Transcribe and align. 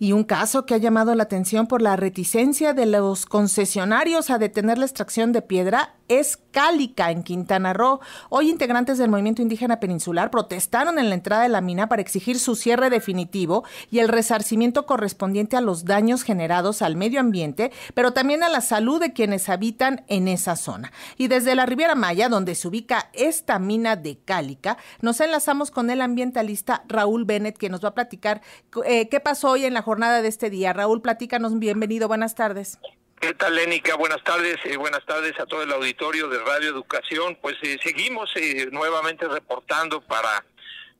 Y 0.00 0.12
un 0.12 0.22
caso 0.24 0.64
que 0.64 0.74
ha 0.74 0.78
llamado 0.78 1.14
la 1.14 1.24
atención 1.24 1.66
por 1.66 1.82
la 1.82 1.96
reticencia 1.96 2.72
de 2.72 2.86
los 2.86 3.26
concesionarios 3.26 4.30
a 4.30 4.38
detener 4.38 4.78
la 4.78 4.84
extracción 4.84 5.32
de 5.32 5.42
piedra 5.42 5.94
es 6.08 6.38
Cálica, 6.50 7.10
en 7.10 7.22
Quintana 7.22 7.74
Roo. 7.74 8.00
Hoy 8.30 8.48
integrantes 8.48 8.98
del 8.98 9.10
movimiento 9.10 9.42
indígena 9.42 9.78
peninsular 9.78 10.30
protestaron 10.30 10.98
en 10.98 11.08
la 11.08 11.14
entrada 11.14 11.42
de 11.42 11.50
la 11.50 11.60
mina 11.60 11.88
para 11.88 12.02
exigir 12.02 12.38
su 12.38 12.56
cierre 12.56 12.90
definitivo 12.90 13.64
y 13.90 13.98
el 13.98 14.08
resarcimiento 14.08 14.86
correspondiente 14.86 15.56
a 15.56 15.60
los 15.60 15.84
daños 15.84 16.22
generados 16.22 16.80
al 16.80 16.96
medio 16.96 17.20
ambiente, 17.20 17.70
pero 17.94 18.12
también 18.12 18.42
a 18.42 18.48
la 18.48 18.60
salud 18.60 19.00
de 19.00 19.12
quienes 19.12 19.48
habitan 19.48 20.04
en 20.08 20.28
esa 20.28 20.56
zona. 20.56 20.92
Y 21.16 21.28
desde 21.28 21.54
la 21.54 21.66
Riviera 21.66 21.94
Maya, 21.94 22.28
donde 22.28 22.54
se 22.54 22.68
ubica 22.68 23.10
esta 23.12 23.58
mina 23.58 23.96
de 23.96 24.18
Cálica, 24.18 24.78
nos 25.02 25.20
enlazamos 25.20 25.70
con 25.70 25.90
el 25.90 26.00
ambientalista 26.00 26.84
Raúl 26.88 27.24
Bennett, 27.24 27.58
que 27.58 27.68
nos 27.68 27.84
va 27.84 27.90
a 27.90 27.94
platicar 27.94 28.40
eh, 28.86 29.08
qué 29.08 29.20
pasó 29.20 29.50
hoy 29.50 29.64
en 29.64 29.74
la 29.74 29.82
jornada 29.88 30.20
de 30.20 30.28
este 30.28 30.50
día. 30.50 30.74
Raúl, 30.74 31.00
platícanos, 31.00 31.58
bienvenido, 31.58 32.08
buenas 32.08 32.34
tardes. 32.34 32.78
¿Qué 33.18 33.32
tal, 33.32 33.54
Lénica? 33.54 33.96
Buenas 33.96 34.22
tardes, 34.22 34.56
eh, 34.64 34.76
buenas 34.76 35.04
tardes 35.06 35.32
a 35.40 35.46
todo 35.46 35.62
el 35.62 35.72
auditorio 35.72 36.28
de 36.28 36.38
Radio 36.40 36.68
Educación. 36.68 37.38
Pues 37.40 37.56
eh, 37.62 37.78
seguimos 37.82 38.30
eh, 38.36 38.68
nuevamente 38.70 39.26
reportando 39.26 40.00
para 40.02 40.44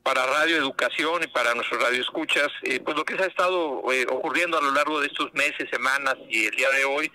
para 0.02 0.24
Radio 0.24 0.56
Educación 0.56 1.22
y 1.22 1.26
para 1.26 1.54
nuestros 1.54 1.82
radioescuchas, 1.82 2.48
eh, 2.62 2.80
pues 2.80 2.96
lo 2.96 3.04
que 3.04 3.14
se 3.14 3.24
ha 3.24 3.26
estado 3.26 3.82
ocurriendo 4.08 4.56
a 4.56 4.62
lo 4.62 4.70
largo 4.70 5.00
de 5.00 5.08
estos 5.08 5.34
meses, 5.34 5.68
semanas 5.70 6.14
y 6.30 6.46
el 6.46 6.56
día 6.56 6.70
de 6.70 6.84
hoy, 6.86 7.12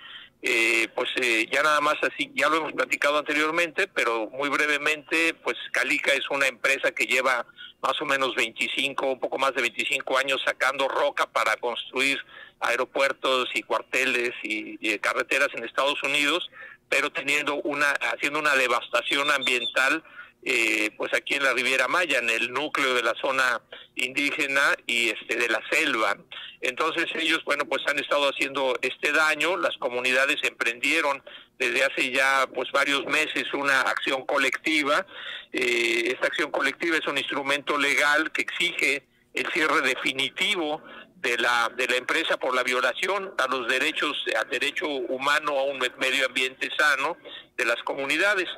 pues 0.94 1.10
ya 1.52 1.64
nada 1.64 1.80
más 1.80 1.96
así, 2.02 2.32
ya 2.36 2.50
lo 2.50 2.58
hemos 2.58 2.74
platicado 2.74 3.18
anteriormente, 3.18 3.88
pero 3.88 4.30
muy 4.30 4.50
brevemente, 4.50 5.34
pues 5.36 5.56
Calica 5.72 6.12
es 6.12 6.30
una 6.30 6.48
empresa 6.48 6.92
que 6.92 7.06
lleva 7.06 7.46
más 7.82 8.02
o 8.02 8.06
menos 8.06 8.36
25, 8.36 9.06
un 9.06 9.20
poco 9.20 9.38
más 9.38 9.54
de 9.56 9.62
25 9.62 10.18
años 10.18 10.42
sacando 10.46 10.88
roca 10.88 11.28
para 11.28 11.56
construir 11.58 12.18
aeropuertos 12.62 13.50
y 13.54 13.64
cuarteles 13.64 14.32
y, 14.42 14.98
carreteras 15.00 15.50
en 15.54 15.64
Estados 15.66 16.02
Unidos, 16.04 16.50
pero 16.90 17.12
teniendo 17.12 17.56
una 17.56 17.92
haciendo 18.14 18.40
una 18.40 18.56
devastación 18.56 19.30
ambiental 19.32 20.04
eh, 20.46 20.92
pues 20.98 21.14
aquí 21.14 21.36
en 21.36 21.44
la 21.44 21.54
Riviera 21.54 21.88
Maya, 21.88 22.20
en 22.20 22.30
el 22.30 22.52
núcleo 22.52 22.94
de 22.94 23.04
la 23.04 23.14
zona 23.22 23.62
indígena 23.96 24.76
y 24.86 25.10
este 25.10 25.36
de 25.36 25.48
la 25.48 25.62
selva. 25.72 26.18
Entonces 26.62 27.06
ellos, 27.16 27.44
bueno, 27.46 27.66
pues 27.66 27.82
han 27.88 28.00
estado 28.00 28.30
haciendo 28.30 28.78
este 28.82 29.12
daño, 29.12 29.58
las 29.58 29.78
comunidades 29.78 30.38
emprendieron 30.44 31.24
desde 31.58 31.86
hace 31.86 32.12
ya 32.12 32.48
pues 32.54 32.72
varios 32.72 33.06
meses 33.06 33.46
una 33.54 33.82
acción 33.82 34.26
colectiva. 34.26 35.06
Eh, 35.52 36.12
esta 36.14 36.28
acción 36.28 36.52
colectiva 36.52 36.98
es 36.98 37.08
un 37.08 37.18
instrumento 37.18 37.78
legal 37.78 38.32
que 38.32 38.42
exige 38.42 39.04
el 39.34 39.48
cierre 39.52 39.82
definitivo 39.82 40.82
de 41.18 41.38
la 41.38 41.72
de 41.76 41.88
la 41.88 41.96
empresa 41.96 42.38
por 42.38 42.54
la 42.54 42.64
violación 42.64 43.34
a 43.38 43.48
los 43.48 43.68
derechos 43.70 44.26
al 44.38 44.50
derecho 44.50 44.88
humano 44.88 45.58
a 45.58 45.64
un 45.64 45.80
medio 45.98 46.26
ambiente 46.26 46.70
sano 46.78 47.18
de 47.56 47.66
las 47.66 47.82
comunidades 47.84 48.50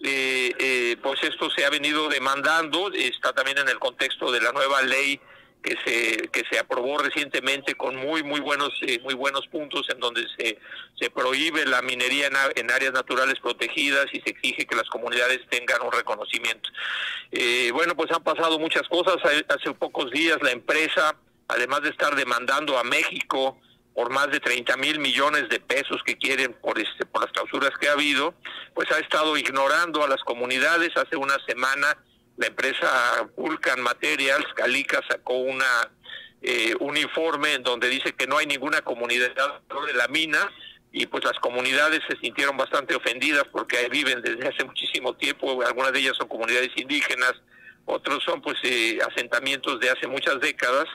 eh, 0.00 0.52
eh, 0.58 0.96
pues 1.02 1.22
esto 1.22 1.50
se 1.50 1.64
ha 1.64 1.70
venido 1.70 2.08
demandando 2.08 2.92
está 2.92 3.32
también 3.32 3.58
en 3.58 3.68
el 3.68 3.78
contexto 3.78 4.30
de 4.30 4.40
la 4.40 4.52
nueva 4.52 4.82
ley 4.82 5.20
que 5.66 5.76
se 5.84 6.28
que 6.28 6.44
se 6.48 6.58
aprobó 6.58 6.98
recientemente 6.98 7.74
con 7.74 7.96
muy 7.96 8.22
muy 8.22 8.40
buenos 8.40 8.70
eh, 8.82 9.00
muy 9.02 9.14
buenos 9.14 9.46
puntos 9.48 9.86
en 9.90 9.98
donde 9.98 10.24
se 10.38 10.58
se 10.98 11.10
prohíbe 11.10 11.66
la 11.66 11.82
minería 11.82 12.28
en, 12.54 12.70
áreas 12.70 12.92
naturales 12.92 13.34
protegidas 13.40 14.06
y 14.12 14.20
se 14.20 14.30
exige 14.30 14.64
que 14.64 14.76
las 14.76 14.88
comunidades 14.88 15.40
tengan 15.50 15.82
un 15.82 15.92
reconocimiento. 15.92 16.70
Eh, 17.32 17.70
bueno 17.72 17.96
pues 17.96 18.10
han 18.12 18.22
pasado 18.22 18.58
muchas 18.58 18.88
cosas. 18.88 19.16
Hace 19.48 19.72
pocos 19.74 20.10
días 20.12 20.38
la 20.40 20.52
empresa 20.52 21.16
además 21.48 21.82
de 21.82 21.90
estar 21.90 22.14
demandando 22.14 22.78
a 22.78 22.84
México 22.84 23.58
por 23.96 24.10
más 24.10 24.30
de 24.30 24.40
30 24.40 24.76
mil 24.76 25.00
millones 25.00 25.48
de 25.48 25.58
pesos 25.58 26.02
que 26.04 26.18
quieren 26.18 26.52
por 26.52 26.78
este 26.78 27.06
por 27.06 27.22
las 27.22 27.32
clausuras 27.32 27.70
que 27.80 27.88
ha 27.88 27.92
habido, 27.92 28.34
pues 28.74 28.92
ha 28.92 28.98
estado 28.98 29.38
ignorando 29.38 30.04
a 30.04 30.08
las 30.08 30.22
comunidades. 30.22 30.90
Hace 30.96 31.16
una 31.16 31.34
semana 31.48 31.96
la 32.36 32.48
empresa 32.48 33.26
Vulcan 33.36 33.80
Materials, 33.80 34.46
Calica, 34.54 35.00
sacó 35.08 35.38
una 35.38 35.90
eh, 36.42 36.74
un 36.78 36.98
informe 36.98 37.54
en 37.54 37.62
donde 37.62 37.88
dice 37.88 38.12
que 38.12 38.26
no 38.26 38.36
hay 38.36 38.44
ninguna 38.44 38.82
comunidad 38.82 39.30
de 39.34 39.94
la 39.94 40.08
mina 40.08 40.52
y 40.92 41.06
pues 41.06 41.24
las 41.24 41.38
comunidades 41.40 42.00
se 42.06 42.18
sintieron 42.18 42.54
bastante 42.58 42.94
ofendidas 42.94 43.44
porque 43.50 43.78
ahí 43.78 43.88
viven 43.88 44.20
desde 44.20 44.46
hace 44.46 44.62
muchísimo 44.64 45.14
tiempo, 45.14 45.62
algunas 45.62 45.92
de 45.92 46.00
ellas 46.00 46.18
son 46.18 46.28
comunidades 46.28 46.70
indígenas, 46.76 47.32
otros 47.86 48.22
son 48.24 48.42
pues 48.42 48.58
eh, 48.62 48.98
asentamientos 49.10 49.80
de 49.80 49.88
hace 49.88 50.06
muchas 50.06 50.38
décadas 50.40 50.86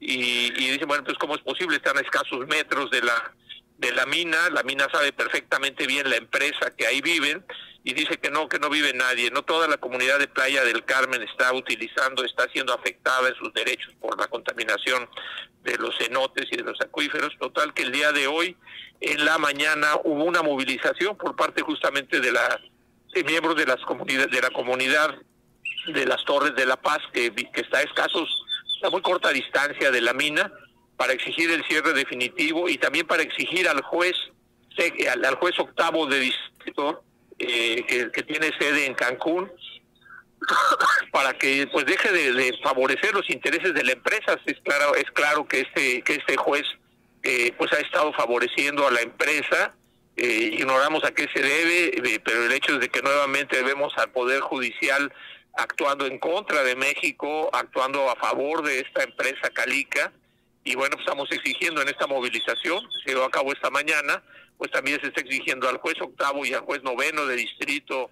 y, 0.00 0.52
y 0.56 0.70
dicen, 0.70 0.88
bueno, 0.88 1.04
pues 1.04 1.18
cómo 1.18 1.34
es 1.34 1.42
posible, 1.42 1.76
están 1.76 1.96
a 1.98 2.00
escasos 2.00 2.46
metros 2.46 2.90
de 2.90 3.02
la 3.02 3.34
de 3.78 3.92
la 3.92 4.06
mina, 4.06 4.48
la 4.50 4.62
mina 4.62 4.88
sabe 4.90 5.12
perfectamente 5.12 5.86
bien 5.86 6.08
la 6.08 6.16
empresa 6.16 6.74
que 6.76 6.86
ahí 6.86 7.00
viven 7.02 7.44
y 7.84 7.92
dice 7.92 8.18
que 8.18 8.30
no, 8.30 8.48
que 8.48 8.58
no 8.58 8.70
vive 8.70 8.92
nadie, 8.94 9.30
no 9.30 9.42
toda 9.42 9.68
la 9.68 9.76
comunidad 9.76 10.18
de 10.18 10.28
Playa 10.28 10.64
del 10.64 10.84
Carmen 10.84 11.22
está 11.22 11.52
utilizando, 11.52 12.24
está 12.24 12.48
siendo 12.48 12.72
afectada 12.72 13.28
en 13.28 13.34
sus 13.34 13.52
derechos 13.52 13.92
por 14.00 14.18
la 14.18 14.28
contaminación 14.28 15.08
de 15.62 15.76
los 15.76 15.96
cenotes 15.98 16.46
y 16.50 16.56
de 16.56 16.62
los 16.62 16.80
acuíferos, 16.80 17.36
total 17.38 17.74
que 17.74 17.82
el 17.82 17.92
día 17.92 18.12
de 18.12 18.26
hoy, 18.26 18.56
en 19.00 19.24
la 19.24 19.38
mañana, 19.38 19.88
hubo 20.04 20.24
una 20.24 20.42
movilización 20.42 21.16
por 21.16 21.36
parte 21.36 21.62
justamente 21.62 22.20
de 22.20 22.32
la 22.32 22.60
de 23.12 23.24
miembros 23.24 23.56
de 23.56 23.66
las 23.66 23.80
comunidades, 23.82 24.30
de 24.30 24.42
la 24.42 24.50
comunidad 24.50 25.14
de 25.86 26.06
las 26.06 26.24
Torres 26.24 26.54
de 26.54 26.66
la 26.66 26.76
Paz, 26.76 26.98
que, 27.12 27.32
que 27.32 27.60
está 27.60 27.78
a 27.78 27.82
escasos 27.82 28.45
a 28.82 28.90
muy 28.90 29.02
corta 29.02 29.30
distancia 29.30 29.90
de 29.90 30.00
la 30.00 30.12
mina 30.12 30.52
para 30.96 31.12
exigir 31.12 31.50
el 31.50 31.64
cierre 31.64 31.92
definitivo 31.92 32.68
y 32.68 32.78
también 32.78 33.06
para 33.06 33.22
exigir 33.22 33.68
al 33.68 33.82
juez 33.82 34.16
al, 35.24 35.34
juez 35.36 35.58
octavo 35.58 36.06
de 36.06 36.20
distrito 36.20 37.02
eh, 37.38 38.10
que, 38.12 38.22
tiene 38.22 38.50
sede 38.58 38.86
en 38.86 38.94
Cancún 38.94 39.50
para 41.12 41.32
que 41.34 41.66
pues 41.72 41.86
deje 41.86 42.12
de, 42.12 42.58
favorecer 42.62 43.14
los 43.14 43.28
intereses 43.30 43.74
de 43.74 43.84
la 43.84 43.92
empresa. 43.92 44.38
Es 44.44 44.60
claro 44.60 44.94
es 44.94 45.10
claro 45.12 45.46
que 45.46 45.60
este 45.60 46.02
que 46.02 46.14
este 46.14 46.36
juez 46.36 46.64
eh, 47.22 47.52
pues 47.56 47.72
ha 47.72 47.78
estado 47.78 48.12
favoreciendo 48.12 48.86
a 48.86 48.90
la 48.90 49.00
empresa. 49.00 49.74
Eh, 50.16 50.50
ignoramos 50.58 51.04
a 51.04 51.12
qué 51.12 51.28
se 51.34 51.42
debe 51.42 52.20
pero 52.24 52.46
el 52.46 52.52
hecho 52.52 52.74
es 52.74 52.80
de 52.80 52.88
que 52.88 53.02
nuevamente 53.02 53.62
vemos 53.62 53.92
al 53.98 54.10
poder 54.12 54.40
judicial 54.40 55.12
actuando 55.56 56.06
en 56.06 56.18
contra 56.18 56.62
de 56.62 56.76
México, 56.76 57.50
actuando 57.52 58.10
a 58.10 58.16
favor 58.16 58.62
de 58.62 58.80
esta 58.80 59.02
empresa 59.02 59.50
Calica. 59.52 60.12
Y 60.64 60.74
bueno, 60.74 60.96
estamos 60.98 61.30
exigiendo 61.30 61.80
en 61.80 61.88
esta 61.88 62.06
movilización, 62.06 62.88
se 63.04 63.10
llevó 63.10 63.24
a 63.24 63.30
cabo 63.30 63.52
esta 63.52 63.70
mañana, 63.70 64.22
pues 64.58 64.70
también 64.70 65.00
se 65.00 65.08
está 65.08 65.20
exigiendo 65.20 65.68
al 65.68 65.78
juez 65.78 65.94
octavo 66.00 66.44
y 66.44 66.52
al 66.52 66.60
juez 66.60 66.82
noveno 66.82 67.26
de 67.26 67.36
distrito 67.36 68.10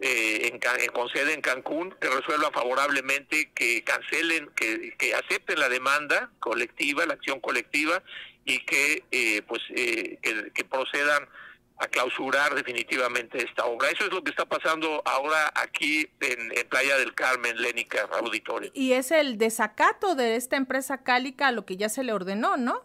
eh, 0.00 0.50
en, 0.52 0.90
con 0.90 1.08
sede 1.10 1.34
en 1.34 1.42
Cancún 1.42 1.94
que 2.00 2.08
resuelvan 2.08 2.52
favorablemente, 2.52 3.50
que 3.54 3.84
cancelen, 3.84 4.50
que, 4.56 4.94
que 4.96 5.14
acepten 5.14 5.60
la 5.60 5.68
demanda 5.68 6.30
colectiva, 6.40 7.06
la 7.06 7.14
acción 7.14 7.40
colectiva 7.40 8.02
y 8.44 8.58
que 8.64 9.04
pues 9.46 9.62
eh, 9.76 10.18
que, 10.22 10.50
que 10.52 10.64
procedan 10.64 11.28
a 11.78 11.88
clausurar 11.88 12.54
definitivamente 12.54 13.42
esta 13.42 13.64
obra. 13.64 13.90
Eso 13.90 14.04
es 14.04 14.12
lo 14.12 14.22
que 14.22 14.30
está 14.30 14.44
pasando 14.44 15.02
ahora 15.04 15.52
aquí 15.54 16.08
en, 16.20 16.52
Playa 16.68 16.96
del 16.96 17.14
Carmen, 17.14 17.60
Lénica, 17.60 18.08
Auditorio. 18.12 18.70
Y 18.74 18.92
es 18.92 19.10
el 19.10 19.36
desacato 19.36 20.14
de 20.14 20.36
esta 20.36 20.56
empresa 20.56 21.02
cálica 21.02 21.48
a 21.48 21.52
lo 21.52 21.66
que 21.66 21.76
ya 21.76 21.88
se 21.88 22.04
le 22.04 22.12
ordenó, 22.12 22.56
¿no? 22.56 22.82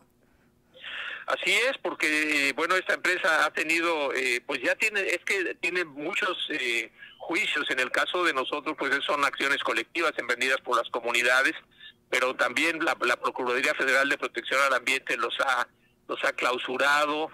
Así 1.27 1.51
es, 1.51 1.77
porque 1.81 2.53
bueno, 2.55 2.75
esta 2.75 2.93
empresa 2.95 3.45
ha 3.45 3.51
tenido, 3.51 4.13
eh, 4.13 4.41
pues 4.45 4.61
ya 4.61 4.75
tiene, 4.75 5.01
es 5.01 5.19
que 5.25 5.55
tiene 5.55 5.83
muchos 5.85 6.47
eh, 6.49 6.91
juicios. 7.17 7.69
En 7.69 7.79
el 7.79 7.91
caso 7.91 8.23
de 8.23 8.33
nosotros, 8.33 8.75
pues 8.77 8.91
son 9.05 9.23
acciones 9.25 9.59
colectivas 9.63 10.13
emprendidas 10.17 10.59
por 10.61 10.77
las 10.77 10.89
comunidades, 10.89 11.53
pero 12.09 12.35
también 12.35 12.83
la, 12.83 12.97
la 13.01 13.17
Procuraduría 13.17 13.75
Federal 13.75 14.07
de 14.09 14.17
Protección 14.17 14.61
al 14.63 14.73
Ambiente 14.73 15.17
los 15.17 15.37
ha 15.41 15.67
los 16.07 16.23
ha 16.23 16.33
clausurado 16.33 17.29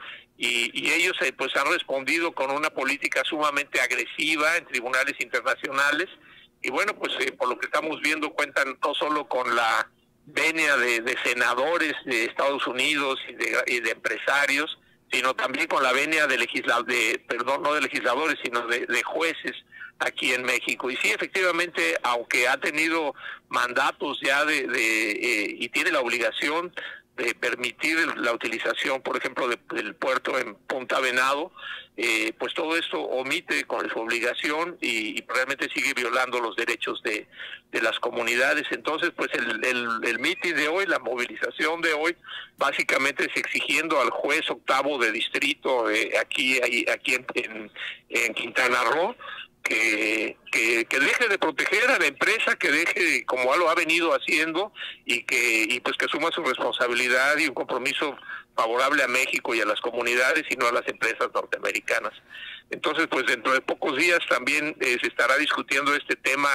y, 0.45 0.91
ellos 0.91 1.15
eh, 1.21 1.31
pues 1.31 1.55
han 1.55 1.71
respondido 1.71 2.33
con 2.33 2.51
una 2.51 2.69
política 2.69 3.23
sumamente 3.23 3.79
agresiva 3.79 4.57
en 4.57 4.65
tribunales 4.65 5.15
internacionales. 5.19 6.09
Y 6.61 6.69
bueno 6.69 6.93
pues 6.97 7.13
eh, 7.19 7.31
por 7.31 7.49
lo 7.49 7.57
que 7.57 7.65
estamos 7.65 8.01
viendo 8.01 8.31
cuentan 8.31 8.77
no 8.83 8.93
solo 8.93 9.27
con 9.27 9.55
la 9.55 9.89
venia 10.25 10.77
de, 10.77 11.17
senadores 11.23 11.93
de 12.05 12.25
Estados 12.25 12.65
Unidos 12.67 13.19
y 13.27 13.33
de, 13.33 13.63
y 13.67 13.79
de, 13.81 13.91
empresarios 13.91 14.77
sino 15.11 15.33
también 15.35 15.67
con 15.67 15.83
la 15.83 15.91
venia 15.91 16.27
de 16.27 16.37
legisladores 16.37 17.19
perdón 17.27 17.63
no 17.63 17.73
de 17.73 17.81
legisladores 17.81 18.37
sino 18.43 18.65
de, 18.67 19.03
jueces 19.03 19.53
aquí 19.99 20.33
en 20.33 20.43
México. 20.43 20.89
Y 20.89 20.97
sí 20.97 21.11
efectivamente 21.11 21.97
aunque 22.03 22.47
ha 22.47 22.57
tenido 22.57 23.13
mandatos 23.49 24.19
ya 24.21 24.45
de, 24.45 24.59
eh, 24.59 25.55
y 25.59 25.69
tiene 25.69 25.91
la 25.91 25.99
obligación 26.01 26.73
de 27.17 27.35
permitir 27.35 27.97
la 28.17 28.33
utilización, 28.33 29.01
por 29.01 29.17
ejemplo, 29.17 29.47
del 29.47 29.95
puerto 29.95 30.37
en 30.39 30.55
Punta 30.55 30.99
Venado, 30.99 31.51
eh, 31.95 32.33
pues 32.39 32.55
todo 32.55 32.75
esto 32.75 32.99
omite 32.99 33.65
con 33.65 33.87
su 33.87 33.99
obligación 33.99 34.77
y, 34.81 35.23
realmente 35.27 35.69
sigue 35.69 35.93
violando 35.93 36.39
los 36.39 36.55
derechos 36.55 37.03
de, 37.03 37.27
las 37.71 37.99
comunidades. 37.99 38.65
Entonces, 38.71 39.11
pues 39.15 39.29
el, 39.33 39.63
el, 40.03 40.19
mitin 40.19 40.55
de 40.55 40.67
hoy, 40.67 40.85
la 40.85 40.99
movilización 40.99 41.81
de 41.81 41.93
hoy, 41.93 42.15
básicamente 42.57 43.25
es 43.25 43.35
exigiendo 43.35 43.99
al 43.99 44.09
juez 44.09 44.49
octavo 44.49 44.97
de 44.99 45.11
distrito 45.11 45.89
eh, 45.89 46.13
aquí, 46.19 46.59
aquí 46.89 47.15
en, 47.35 47.71
en 48.09 48.33
Quintana 48.33 48.83
Roo, 48.83 49.15
que, 49.63 50.37
que, 50.51 50.99
deje 50.99 51.29
de 51.29 51.39
proteger 51.39 51.89
a 51.89 51.97
la 51.97 52.05
empresa, 52.05 52.55
que 52.57 52.69
deje 52.69 53.25
como 53.25 53.55
lo 53.55 53.69
ha 53.69 53.75
venido 53.75 54.13
haciendo 54.13 54.73
y 55.05 55.23
que 55.23 55.65
y 55.69 55.79
pues 55.79 55.97
que 55.97 56.05
asuma 56.05 56.29
su 56.31 56.43
responsabilidad 56.43 57.37
y 57.37 57.47
un 57.47 57.53
compromiso 57.53 58.15
favorable 58.55 59.03
a 59.03 59.07
México 59.07 59.55
y 59.55 59.61
a 59.61 59.65
las 59.65 59.79
comunidades 59.79 60.43
y 60.49 60.55
no 60.55 60.67
a 60.67 60.71
las 60.71 60.87
empresas 60.87 61.29
norteamericanas. 61.33 62.13
Entonces, 62.69 63.07
pues 63.07 63.25
dentro 63.25 63.53
de 63.53 63.61
pocos 63.61 63.97
días 63.97 64.19
también 64.29 64.75
eh, 64.79 64.97
se 65.01 65.07
estará 65.07 65.37
discutiendo 65.37 65.95
este 65.95 66.15
tema 66.15 66.49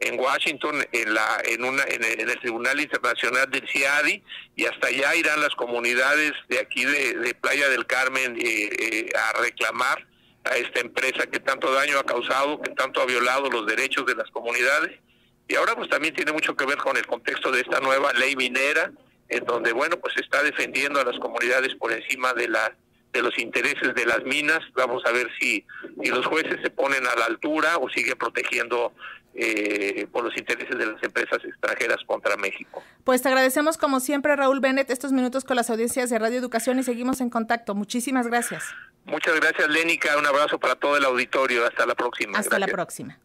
en 0.00 0.18
Washington, 0.18 0.84
en 0.92 1.14
la 1.14 1.42
en 1.44 1.64
una 1.64 1.82
en 1.84 2.04
el, 2.04 2.38
Tribunal 2.40 2.80
Internacional 2.80 3.50
del 3.50 3.68
CIADI 3.68 4.22
y 4.56 4.66
hasta 4.66 4.88
allá 4.88 5.14
irán 5.14 5.40
las 5.40 5.54
comunidades 5.54 6.32
de 6.48 6.58
aquí 6.58 6.84
de, 6.84 7.34
Playa 7.40 7.68
del 7.68 7.86
Carmen 7.86 8.36
eh, 8.36 8.70
eh, 8.78 9.08
a 9.16 9.40
reclamar 9.40 10.11
a 10.52 10.56
esta 10.56 10.80
empresa 10.80 11.26
que 11.26 11.40
tanto 11.40 11.72
daño 11.72 11.98
ha 11.98 12.04
causado, 12.04 12.60
que 12.60 12.70
tanto 12.70 13.00
ha 13.00 13.06
violado 13.06 13.48
los 13.48 13.66
derechos 13.66 14.04
de 14.06 14.14
las 14.14 14.30
comunidades. 14.30 15.00
Y 15.48 15.54
ahora 15.54 15.74
pues 15.74 15.88
también 15.88 16.14
tiene 16.14 16.32
mucho 16.32 16.54
que 16.54 16.66
ver 16.66 16.78
con 16.78 16.96
el 16.96 17.06
contexto 17.06 17.50
de 17.50 17.60
esta 17.60 17.80
nueva 17.80 18.12
ley 18.12 18.36
minera, 18.36 18.92
en 19.28 19.44
donde 19.44 19.72
bueno 19.72 19.98
pues 19.98 20.14
está 20.18 20.42
defendiendo 20.42 21.00
a 21.00 21.04
las 21.04 21.18
comunidades 21.18 21.74
por 21.76 21.92
encima 21.92 22.34
de 22.34 22.48
la 22.48 22.76
de 23.12 23.22
los 23.22 23.38
intereses 23.38 23.94
de 23.94 24.06
las 24.06 24.24
minas. 24.24 24.60
Vamos 24.74 25.02
a 25.04 25.12
ver 25.12 25.28
si, 25.38 25.66
si 26.02 26.08
los 26.10 26.24
jueces 26.26 26.58
se 26.62 26.70
ponen 26.70 27.06
a 27.06 27.14
la 27.14 27.26
altura 27.26 27.76
o 27.76 27.88
siguen 27.90 28.16
protegiendo 28.16 28.94
eh, 29.34 30.06
por 30.12 30.24
los 30.24 30.36
intereses 30.36 30.78
de 30.78 30.86
las 30.86 31.02
empresas 31.02 31.44
extranjeras 31.44 31.98
contra 32.06 32.36
México. 32.36 32.82
Pues 33.04 33.20
te 33.20 33.28
agradecemos 33.28 33.76
como 33.76 34.00
siempre, 34.00 34.34
Raúl 34.36 34.60
Bennett, 34.60 34.90
estos 34.90 35.12
minutos 35.12 35.44
con 35.44 35.56
las 35.56 35.68
audiencias 35.68 36.08
de 36.08 36.18
Radio 36.18 36.38
Educación 36.38 36.78
y 36.78 36.82
seguimos 36.82 37.20
en 37.20 37.28
contacto. 37.28 37.74
Muchísimas 37.74 38.26
gracias. 38.26 38.64
Muchas 39.04 39.34
gracias, 39.40 39.68
Lénica. 39.68 40.16
Un 40.16 40.26
abrazo 40.26 40.58
para 40.58 40.76
todo 40.76 40.96
el 40.96 41.04
auditorio. 41.04 41.66
Hasta 41.66 41.86
la 41.86 41.94
próxima. 41.94 42.38
Hasta 42.38 42.58
la 42.58 42.66
próxima. 42.66 43.18